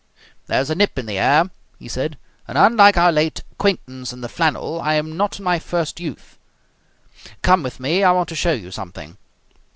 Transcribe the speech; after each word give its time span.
"There 0.47 0.59
is 0.59 0.71
a 0.71 0.73
nip 0.73 0.97
in 0.97 1.05
the 1.05 1.19
air," 1.19 1.51
he 1.77 1.87
said, 1.87 2.17
"and, 2.47 2.57
unlike 2.57 2.97
our 2.97 3.11
late 3.11 3.43
acquaintance 3.51 4.11
in 4.11 4.21
the 4.21 4.29
flannel, 4.29 4.81
I 4.81 4.95
am 4.95 5.15
not 5.15 5.37
in 5.37 5.45
my 5.45 5.59
first 5.59 5.99
youth. 5.99 6.39
Come 7.43 7.61
with 7.61 7.79
me, 7.79 8.03
I 8.03 8.11
want 8.11 8.27
to 8.29 8.35
show 8.35 8.53
you 8.53 8.71
something." 8.71 9.17